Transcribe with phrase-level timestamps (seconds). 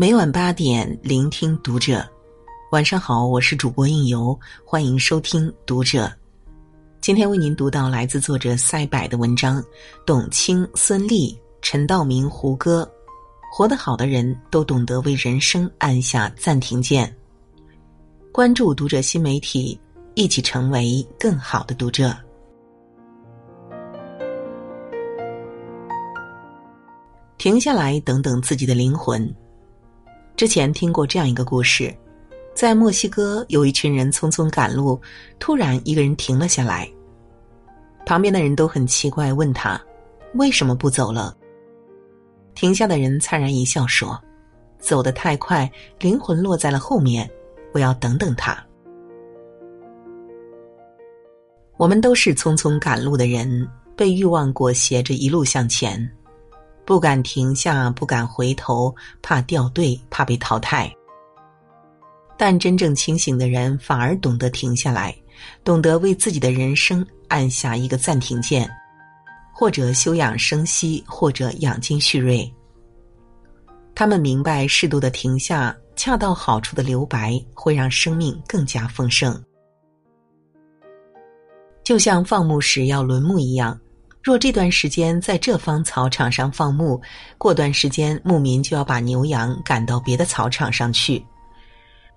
[0.00, 2.02] 每晚八点，聆听读者。
[2.72, 4.34] 晚上好，我是主播应由，
[4.64, 6.10] 欢迎收听读者。
[7.02, 9.62] 今天为您读到来自作者赛柏的文章：
[10.06, 12.90] 董卿、孙俪、陈道明、胡歌，
[13.52, 17.14] 活得好的人都懂得为人生按下暂停键。
[18.32, 19.78] 关注读者新媒体，
[20.14, 22.16] 一起成为更好的读者。
[27.36, 29.30] 停下来，等等自己的灵魂。
[30.36, 31.94] 之前听过这样一个故事，
[32.54, 35.00] 在墨西哥有一群人匆匆赶路，
[35.38, 36.90] 突然一个人停了下来。
[38.06, 39.80] 旁边的人都很奇怪，问他
[40.34, 41.36] 为什么不走了。
[42.54, 44.18] 停下的人灿然一笑说
[44.80, 47.28] ：“走得太快，灵魂落在了后面，
[47.72, 48.58] 我要等等他。”
[51.76, 56.10] 我们都是匆匆赶路的人，被欲望裹挟着一路向前。
[56.84, 60.92] 不敢停下，不敢回头，怕掉队，怕被淘汰。
[62.36, 65.14] 但真正清醒的人，反而懂得停下来，
[65.62, 68.68] 懂得为自己的人生按下一个暂停键，
[69.52, 72.50] 或者休养生息，或者养精蓄锐。
[73.94, 79.38] 他们明白，适度的停下，恰到好处的留白，会让生命更加丰盛。
[81.84, 83.78] 就像放牧时要轮牧一样。
[84.22, 87.00] 若这段时间在这方草场上放牧，
[87.38, 91.24] 过段时间牧民就要把牛羊赶到别的草场上去。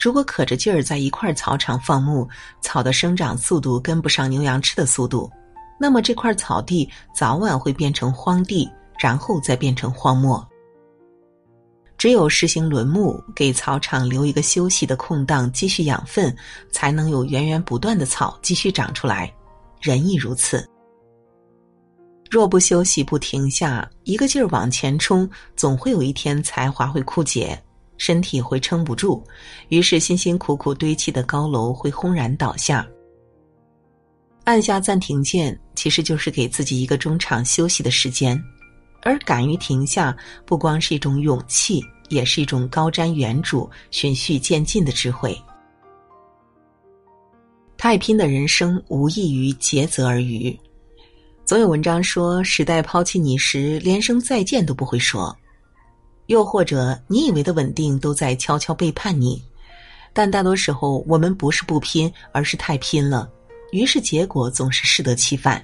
[0.00, 2.28] 如果可着劲儿在一块草场放牧，
[2.60, 5.30] 草的生长速度跟不上牛羊吃的速度，
[5.78, 10.44] 那么这块草地早晚会变成荒地，然后再变成荒漠。
[11.96, 16.36] 只有实行轮牧，给草场留一个休息的空档，继续养分，
[16.72, 19.32] 才能有源源不断的草继续长出来。
[19.80, 20.68] 人亦如此。
[22.32, 27.62] 若不休息，不停下，一个劲儿往前冲，总会有一天才华会枯竭，
[27.98, 29.22] 身体会撑不住，
[29.68, 32.88] 于是辛辛苦苦堆砌的高楼会轰然倒下。
[34.44, 38.42] 按下暂停键，其实就是给自己一个中场休息的时间，
[39.02, 45.38] 而敢于停下，不光是一种勇气，也是一种高瞻远瞩、循序渐进的智慧。
[47.76, 50.58] 太拼的人生，无异于竭泽而渔。
[51.52, 55.30] 总有文章说，时代抛弃你时，连声再见都不会说；
[56.28, 59.44] 又或者，你以为的稳定都在悄悄背叛你。
[60.14, 63.30] 但大多时候，我们不是不拼，而是太拼了，
[63.70, 65.62] 于是结果总是适得其反。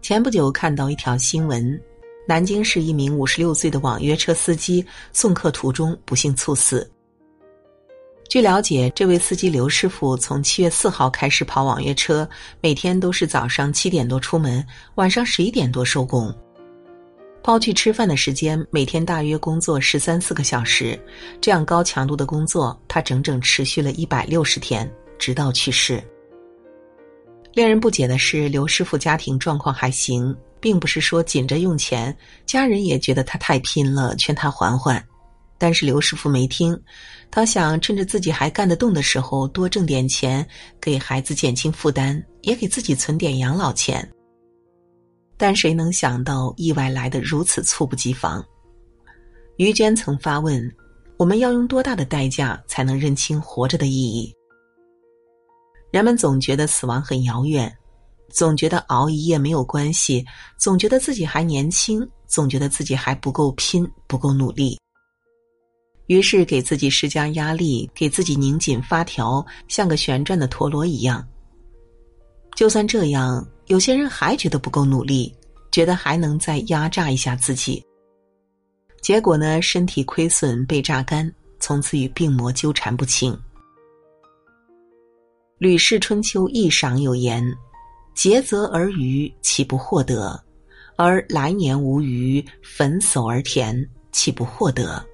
[0.00, 1.78] 前不久看到一条新闻，
[2.26, 6.90] 南京市一名五十六岁的网约车司机送客途中不幸猝死。
[8.28, 12.28] 据了解，这位司机刘师傅从七月四号开始跑网约车，
[12.60, 14.64] 每天都是早上七点多出门，
[14.96, 16.34] 晚上十一点多收工。
[17.42, 20.98] 抛去吃饭的时间，每天大约工作十三四个小时。
[21.40, 26.02] 这样高强度的工作，他整整持续了一百六十天，直到去世。
[27.54, 35.02] 令人不解的是，刘师傅家庭状况还行，并不是说紧着用钱，家人也觉得他太拼了，劝他缓缓。
[35.58, 36.78] 但是刘师傅没听，
[37.30, 40.46] 他想趁着自己还干得动的时候多挣点钱，
[40.80, 44.06] 给孩子减轻负担，也给自己存点养老钱。
[45.38, 48.44] 但谁能想到意外来得如此猝不及防？
[49.56, 50.74] 于娟曾发问
[51.16, 54.34] ：“我们要用多大的代价才能认清活着的意义？”
[55.92, 57.74] 人们总觉得死亡很遥远，
[58.28, 60.22] 总觉得熬一夜没有关系，
[60.58, 64.78] 总觉得自己还年轻，总觉得自己还不够拼，不够努力。
[66.06, 71.26] 于是给自己施加压力，给自己拧紧发条，像个旋转的陀螺一样。
[72.54, 75.34] 就算这样，有些人还觉得不够努力，
[75.70, 77.84] 觉得还能再压榨一下自己。
[79.02, 81.30] 结果呢，身体亏损被榨干，
[81.60, 83.32] 从此与病魔纠缠不清。
[85.58, 87.42] 《吕氏春秋》一赏有言
[88.14, 90.38] ：“竭泽而渔，岂不获得？
[90.96, 95.04] 而来年无鱼，焚叟而田，岂不获得？”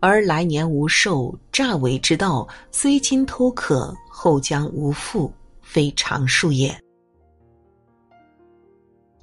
[0.00, 5.30] 而来年无寿，诈伪之道，虽今偷可，后将无复，
[5.60, 6.74] 非常数也。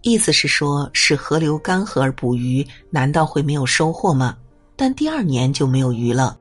[0.04, 4.38] 意思是说，使河流干涸而捕鱼，难道会没有收获吗？
[4.76, 6.38] 但第二年就没有鱼了。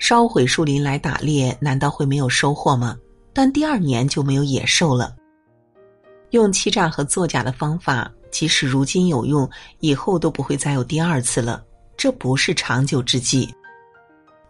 [0.00, 2.98] 烧毁树林来打猎，难道会没有收获吗？
[3.32, 5.14] 但第二年就没有野兽了。
[6.30, 9.48] 用欺诈和作假的方法，即使如今有用，
[9.78, 11.64] 以后都不会再有第二次了。
[12.00, 13.54] 这不是长久之计。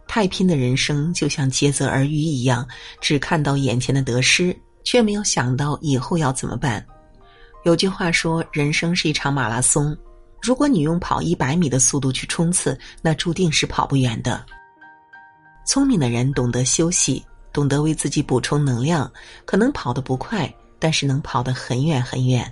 [0.07, 2.65] 太拼的人生就像竭泽而渔一样，
[3.01, 4.55] 只看到眼前的得失，
[4.85, 6.85] 却没有想到以后要怎么办。
[7.65, 9.93] 有句话说：“人生是一场马拉松，
[10.41, 14.45] 如果你用跑一百米的速度去冲刺，那注定是跑不远的。
[15.67, 17.21] 聪明的人懂得休息，
[17.51, 19.11] 懂得为自己补充能量，
[19.43, 20.49] 可能跑得不快，
[20.79, 22.49] 但是能跑得很远很远。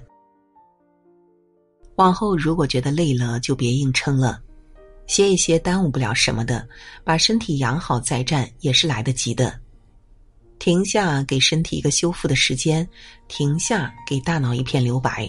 [1.95, 4.41] 往后如果觉得累了，就别硬撑了，
[5.09, 6.65] 歇一歇，耽误不了什么的。
[7.03, 9.59] 把身体养好再战，也是来得及的。
[10.59, 12.85] 停下，给身体一个修复的时间；
[13.27, 15.27] 停下，给大脑一片留白。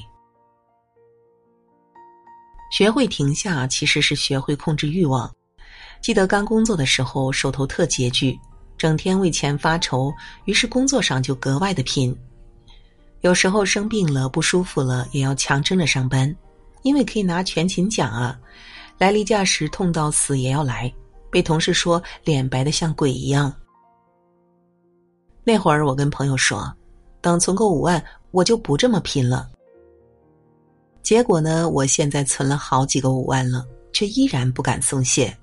[2.70, 5.34] 学会停下，其实是学会控制欲望。
[6.02, 8.38] 记得刚工作的时候，手头特拮据，
[8.76, 10.12] 整天为钱发愁，
[10.44, 12.14] 于是工作上就格外的拼。
[13.22, 16.36] 有时候生病了、不舒服了，也要强撑着上班，
[16.82, 18.38] 因为可以拿全勤奖啊。
[19.00, 20.92] 来例假时痛到死也要来，
[21.30, 23.50] 被同事说脸白的像鬼一样。
[25.42, 26.70] 那会儿我跟朋友说，
[27.22, 29.48] 等存够五万，我就不这么拼了。
[31.02, 35.34] 结果呢，我现在存了好几个五万了，却依然不敢松懈。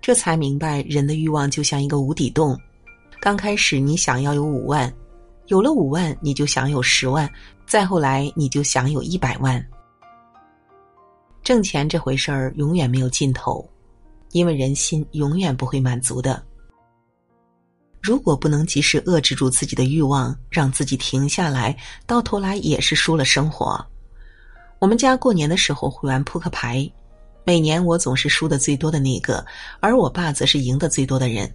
[0.00, 2.58] 这才明白，人的欲望就像一个无底洞。
[3.20, 4.90] 刚开始你想要有五万，
[5.48, 7.30] 有了五万你就想有十万，
[7.66, 9.62] 再后来你就想有一百万。
[11.44, 13.62] 挣钱这回事儿永远没有尽头，
[14.32, 16.42] 因为人心永远不会满足的。
[18.00, 21.76] 如果不能及时遏制住自己的欲望，让自己停下来，
[22.06, 23.84] 到头来也是输了生活。
[24.78, 26.90] 我们家过年的时候会玩扑克牌。
[27.44, 29.44] 每年我总是输的最多的那个，
[29.80, 31.54] 而我爸则是赢的最多的人。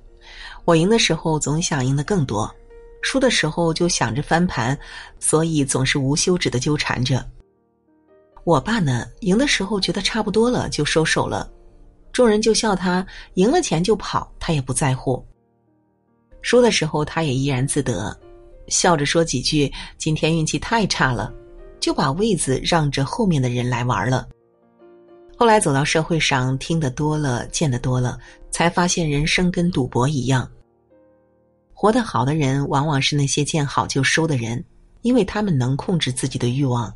[0.66, 2.54] 我赢的时候总想赢得更多，
[3.02, 4.78] 输的时候就想着翻盘，
[5.20, 7.28] 所以总是无休止的纠缠着。
[8.50, 11.48] 我爸呢，赢的时候觉得差不多了就收手了，
[12.12, 13.06] 众人就笑他
[13.36, 15.24] 赢了钱就跑，他也不在乎。
[16.42, 18.20] 输的时候他也怡然自得，
[18.68, 21.32] 笑着说几句“今天运气太差了”，
[21.80, 24.28] 就把位子让着后面的人来玩了。
[25.38, 28.18] 后来走到社会上，听得多了，见得多了，
[28.50, 30.50] 才发现人生跟赌博一样。
[31.72, 34.66] 活得好的人，往往是那些见好就收的人，
[35.04, 36.92] 因为他们能控制自己的欲望，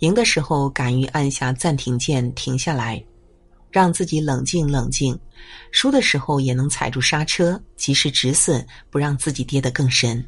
[0.00, 3.02] 赢的时候敢于按下暂停键，停下来，
[3.70, 5.14] 让自己冷静冷静；
[5.72, 10.24] 输的时候也能踩住刹车，及时止损，不让自己跌得更深。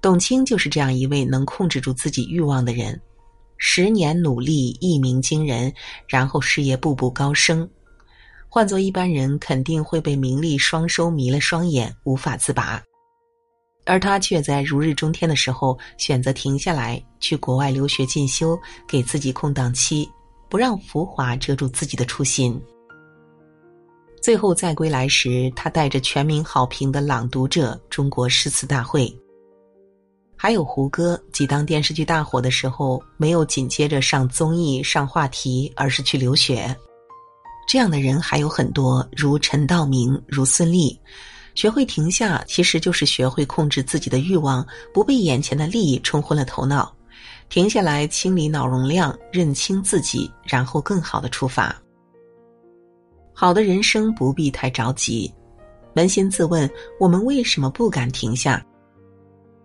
[0.00, 3.00] 董卿就是这样一位能控制住自己欲望的人。
[3.58, 5.72] 十年努力，一鸣惊人，
[6.08, 7.68] 然后事业步步高升。
[8.48, 12.82] 换做一般人，肯定会被名利双收迷了双眼，无法自拔。
[13.84, 20.08] 而他却在如日中天的时候，选择停下来，去国外留学进修，给自己空档期，
[20.48, 22.60] 不让浮华遮住自己的初心。
[24.22, 29.12] 最后再归来时，他带着全民好评的《朗读者》中国诗词大会。
[30.36, 36.74] 还有胡歌，几当电视剧大火的时候，没有紧接着上综艺上话题，而是去留学。
[37.68, 40.96] 这样的人还有很多，如陈道明，如孙俪。
[41.54, 46.94] 学会停下，其实就是学会控制自己的欲望，不被眼前的利益冲昏了头脑。
[47.48, 51.74] 停下来，清理脑容量，认清自己，然后更好的出发。
[53.34, 55.32] 好的人生不必太着急，
[55.94, 56.68] 扪心自问，
[56.98, 58.64] 我们为什么不敢停下？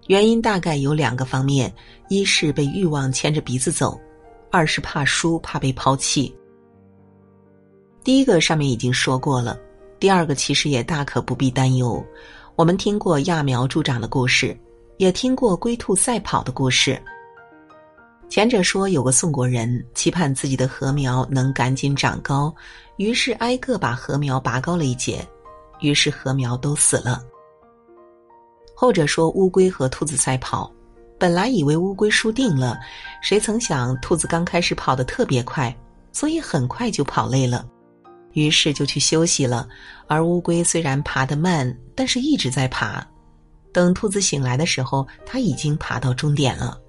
[0.08, 1.74] 原因大概有两个方面：
[2.10, 4.00] 一是被欲望牵着鼻子走，
[4.52, 6.34] 二是怕输，怕被抛弃。
[8.04, 9.60] 第一个上面已经说过了，
[10.00, 12.04] 第二个其实也大可不必担忧。
[12.56, 14.58] 我们听过揠苗助长的故事，
[14.98, 17.02] 也听过龟兔赛跑的故事。
[18.30, 22.54] 前者说有个宋国人期盼自己的禾苗能赶紧长高，
[22.98, 25.26] 于是挨个把禾苗拔高了一截，
[25.80, 27.24] 于是禾苗都死了。
[28.76, 30.72] 后者说乌龟和兔子赛跑，
[31.18, 32.78] 本来以为乌龟输定了，
[33.22, 35.76] 谁曾想兔子刚开始跑得特别快，
[36.12, 37.66] 所以很快就跑累了，
[38.34, 39.68] 于是就去休息了。
[40.08, 43.06] 而乌龟虽然爬得慢，但是一直在爬。
[43.74, 46.80] 等兔子醒来的时候，它已经爬到终点了。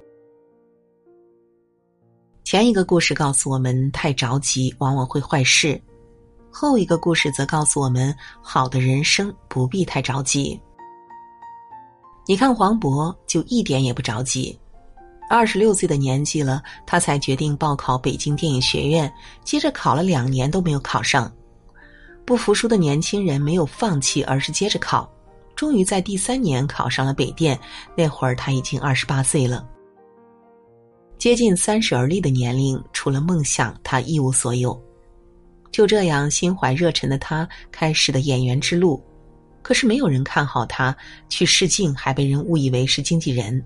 [2.45, 5.79] 前一个故事告诉我们，太着急往往会坏事；
[6.51, 10.59] 后一个故事则告诉我们，好的人生不必太着急。
[12.27, 14.59] 你看黄渤就一点也不着急，
[15.29, 19.13] 二十六岁的年纪了，他才决定报考北京电影学院，
[19.45, 21.31] 接着考了两年都没有考上。
[22.25, 25.11] 不服输的年轻人没有放弃，而是接着考，
[25.55, 27.59] 终于在第三年考上了北电。
[27.95, 29.67] 那会儿他已经二十八岁了，
[31.19, 34.79] 接近三十而立的年龄，除了梦想，他一无所有。
[35.71, 39.03] 就这样，心怀热忱的他开始了演员之路。
[39.61, 40.97] 可是没有人看好他
[41.29, 43.63] 去试镜，还被人误以为是经纪人。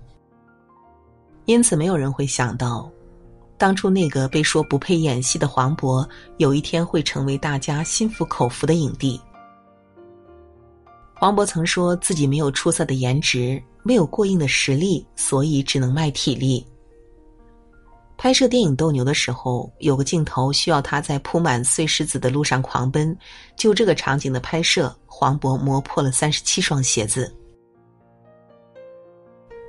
[1.45, 2.89] 因此，没有人会想到，
[3.57, 6.07] 当初那个被说不配演戏的黄渤，
[6.37, 9.19] 有一天会成为大家心服口服的影帝。
[11.15, 16.65] 黄渤曾说自己没有出色的颜值，没有过硬的实力，所以只能卖体力。
[18.17, 23.17] 拍摄电影《斗牛》的时候，有个镜头需要他在铺满碎石子的路上狂奔，
[23.57, 27.33] 就这个场景的拍摄，黄渤磨破了三十七双鞋子。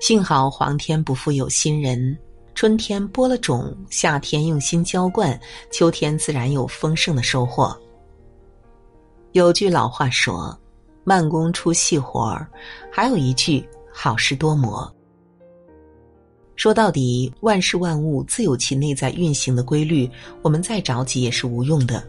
[0.07, 2.15] 幸好皇天不负有心人，
[2.55, 5.41] 春天播了种，夏天用心浇灌，
[5.73, 7.75] 秋天自然有丰盛的收获。
[9.33, 10.55] 有句老话说。
[11.05, 12.47] 慢工出细活儿，
[12.93, 14.95] 还有一句好事多磨。
[16.55, 20.11] 说到底，万事万物自有其内在运行的规律，
[20.43, 22.07] 我们再着急也是无用的。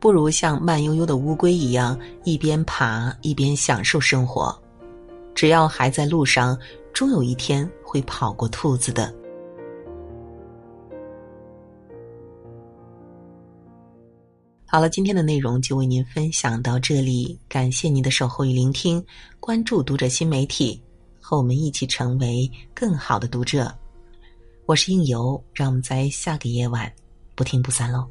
[0.00, 4.58] 不如像慢悠悠的乌龟一样，一边爬一边享受生活。
[5.34, 6.56] 只要还在路上，
[6.94, 9.12] 终有一天会跑过兔子的。
[14.64, 19.04] 好了，今天的内容就为您分享到这里，感谢您的守候与聆听。
[19.40, 20.80] 关注读者新媒体，
[21.20, 23.72] 和我们一起成为更好的读者。
[24.66, 26.90] 我是应由，让我们在下个夜晚
[27.34, 28.08] 不听不散喽。